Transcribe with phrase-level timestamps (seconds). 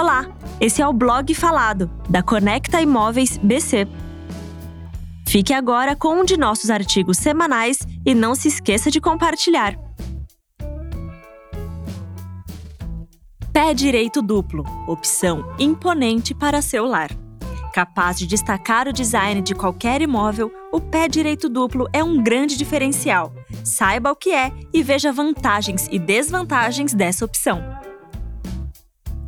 [0.00, 0.26] Olá,
[0.58, 3.86] esse é o blog falado da Conecta Imóveis BC.
[5.28, 7.76] Fique agora com um de nossos artigos semanais
[8.06, 9.78] e não se esqueça de compartilhar.
[13.52, 17.10] Pé direito duplo, opção imponente para seu lar.
[17.74, 22.56] Capaz de destacar o design de qualquer imóvel, o pé direito duplo é um grande
[22.56, 23.34] diferencial.
[23.62, 27.79] Saiba o que é e veja vantagens e desvantagens dessa opção.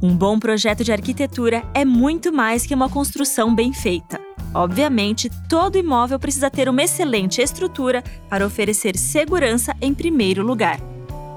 [0.03, 4.21] Um bom projeto de arquitetura é muito mais que uma construção bem feita.
[4.53, 10.81] Obviamente, todo imóvel precisa ter uma excelente estrutura para oferecer segurança em primeiro lugar.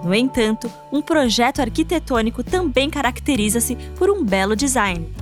[0.03, 5.13] No entanto, um projeto arquitetônico também caracteriza-se por um belo design.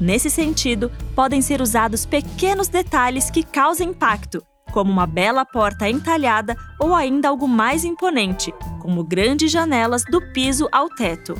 [0.00, 6.56] Nesse sentido, podem ser usados pequenos detalhes que causem impacto, como uma bela porta entalhada
[6.80, 11.34] ou ainda algo mais imponente, como grandes janelas do piso ao teto.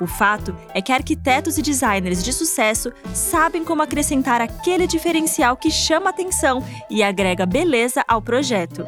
[0.00, 5.70] O fato é que arquitetos e designers de sucesso sabem como acrescentar aquele diferencial que
[5.70, 8.86] chama atenção e agrega beleza ao projeto.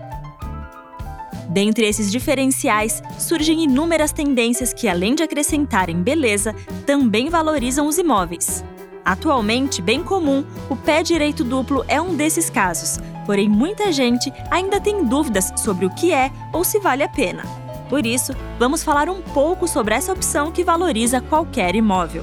[1.49, 6.55] Dentre esses diferenciais, surgem inúmeras tendências que, além de acrescentarem beleza,
[6.87, 8.65] também valorizam os imóveis.
[9.05, 14.81] Atualmente, bem comum, o pé direito duplo é um desses casos, porém muita gente ainda
[14.81, 17.43] tem dúvidas sobre o que é ou se vale a pena.
[17.91, 22.23] Por isso, vamos falar um pouco sobre essa opção que valoriza qualquer imóvel.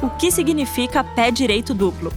[0.00, 2.12] O que significa pé direito duplo?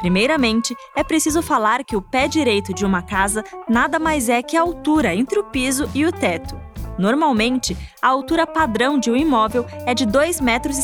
[0.00, 4.56] Primeiramente, é preciso falar que o pé direito de uma casa nada mais é que
[4.56, 6.58] a altura entre o piso e o teto.
[6.98, 10.76] Normalmente, a altura padrão de um imóvel é de 2,70 metros,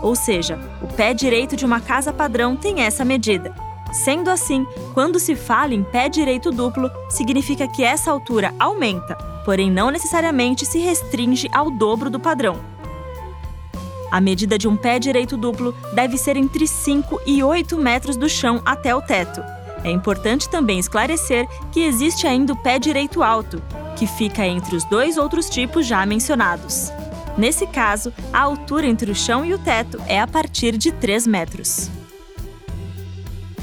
[0.00, 3.52] ou seja, o pé direito de uma casa padrão tem essa medida.
[3.92, 9.16] Sendo assim, quando se fala em pé direito duplo, significa que essa altura aumenta,
[9.48, 12.60] porém não necessariamente se restringe ao dobro do padrão.
[14.10, 18.28] A medida de um pé direito duplo deve ser entre 5 e 8 metros do
[18.28, 19.42] chão até o teto.
[19.82, 23.62] É importante também esclarecer que existe ainda o pé direito alto,
[23.96, 26.92] que fica entre os dois outros tipos já mencionados.
[27.34, 31.26] Nesse caso, a altura entre o chão e o teto é a partir de 3
[31.26, 31.90] metros.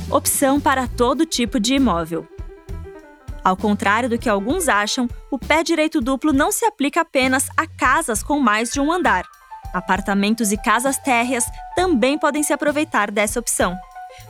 [0.10, 2.28] Opção para todo tipo de imóvel.
[3.46, 7.68] Ao contrário do que alguns acham, o pé direito duplo não se aplica apenas a
[7.68, 9.24] casas com mais de um andar.
[9.72, 11.46] Apartamentos e casas térreas
[11.76, 13.78] também podem se aproveitar dessa opção.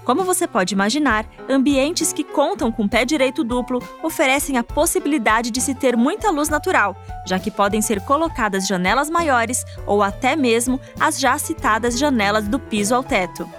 [0.03, 5.61] Como você pode imaginar, ambientes que contam com pé direito duplo oferecem a possibilidade de
[5.61, 6.93] se ter muita luz natural,
[7.25, 12.59] já que podem ser colocadas janelas maiores ou até mesmo as já citadas janelas do
[12.59, 13.49] piso ao teto.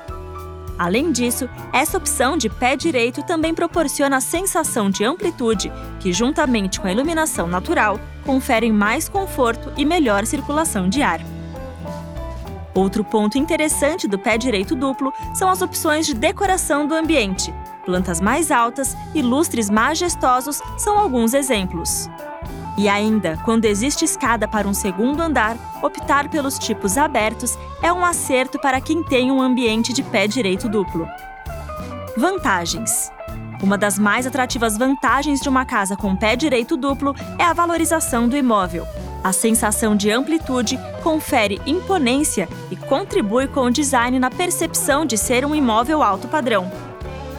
[0.78, 6.78] Além disso, essa opção de pé direito também proporciona a sensação de amplitude, que, juntamente
[6.78, 11.20] com a iluminação natural, conferem mais conforto e melhor circulação de ar.
[12.74, 17.54] Outro ponto interessante do pé direito duplo são as opções de decoração do ambiente.
[17.86, 22.10] Plantas mais altas e lustres majestosos são alguns exemplos.
[22.76, 28.04] E ainda, quando existe escada para um segundo andar, optar pelos tipos abertos é um
[28.04, 31.08] acerto para quem tem um ambiente de pé direito duplo.
[32.16, 33.10] Vantagens:
[33.62, 38.28] Uma das mais atrativas vantagens de uma casa com pé direito duplo é a valorização
[38.28, 38.86] do imóvel.
[39.24, 45.46] A sensação de amplitude confere imponência e contribui com o design na percepção de ser
[45.46, 46.70] um imóvel alto padrão.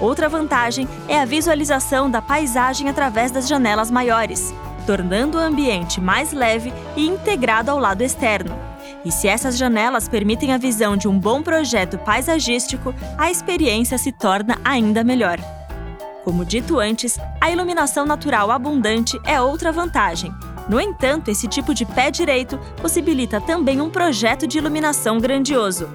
[0.02, 4.54] Outra vantagem é a visualização da paisagem através das janelas maiores
[4.88, 8.58] tornando o ambiente mais leve e integrado ao lado externo.
[9.03, 14.14] E se essas janelas permitem a visão de um bom projeto paisagístico, a experiência se
[14.14, 15.40] torna ainda melhor.
[16.24, 20.34] Como dito antes, a iluminação natural abundante é outra vantagem.
[20.70, 25.90] No entanto, esse tipo de pé direito possibilita também um projeto de iluminação grandioso.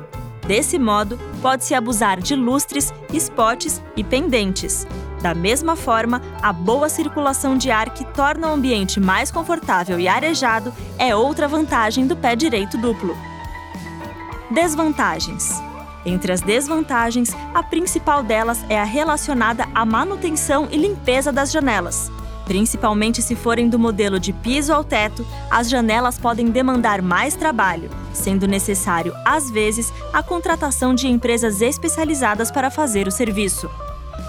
[0.46, 4.86] Desse modo, pode-se abusar de lustres, spots e pendentes,
[5.22, 10.08] da mesma forma, a boa circulação de ar que torna o ambiente mais confortável e
[10.08, 13.16] arejado é outra vantagem do pé direito duplo.
[14.50, 15.62] Desvantagens.
[16.04, 22.10] Entre as desvantagens, a principal delas é a relacionada à manutenção e limpeza das janelas.
[22.52, 27.88] Principalmente se forem do modelo de piso ao teto, as janelas podem demandar mais trabalho,
[28.12, 33.70] sendo necessário, às vezes, a contratação de empresas especializadas para fazer o serviço.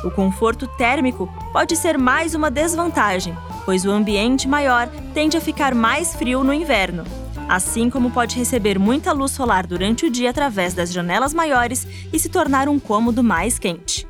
[0.05, 3.35] O conforto térmico pode ser mais uma desvantagem,
[3.65, 7.03] pois o ambiente maior tende a ficar mais frio no inverno,
[7.49, 12.17] assim como pode receber muita luz solar durante o dia através das janelas maiores e
[12.17, 14.02] se tornar um cômodo mais quente.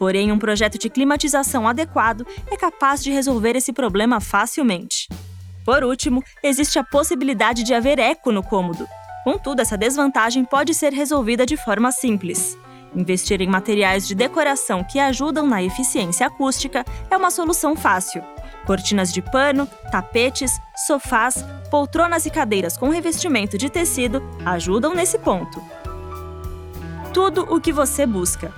[0.00, 5.06] Porém, um projeto de climatização adequado é capaz de resolver esse problema facilmente.
[5.62, 8.88] Por último, existe a possibilidade de haver eco no cômodo.
[9.24, 12.56] Contudo, essa desvantagem pode ser resolvida de forma simples.
[12.96, 18.24] Investir em materiais de decoração que ajudam na eficiência acústica é uma solução fácil.
[18.64, 25.62] Cortinas de pano, tapetes, sofás, poltronas e cadeiras com revestimento de tecido ajudam nesse ponto.
[27.12, 28.50] Tudo o que você busca.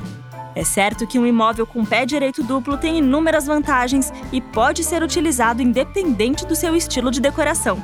[0.54, 5.02] É certo que um imóvel com pé direito duplo tem inúmeras vantagens e pode ser
[5.02, 7.82] utilizado independente do seu estilo de decoração.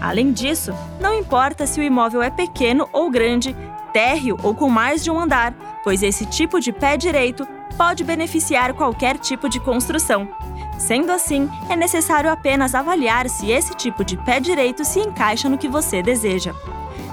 [0.00, 3.54] Além disso, não importa se o imóvel é pequeno ou grande,
[3.92, 8.74] térreo ou com mais de um andar, pois esse tipo de pé direito pode beneficiar
[8.74, 10.28] qualquer tipo de construção.
[10.78, 15.58] Sendo assim, é necessário apenas avaliar se esse tipo de pé direito se encaixa no
[15.58, 16.54] que você deseja.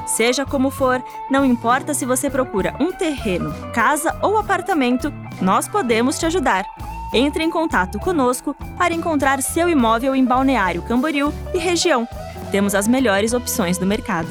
[0.05, 5.11] Seja como for, não importa se você procura um terreno, casa ou apartamento,
[5.41, 6.65] nós podemos te ajudar.
[7.13, 12.07] Entre em contato conosco para encontrar seu imóvel em Balneário Camboriú e região.
[12.51, 14.29] Temos as melhores opções do mercado.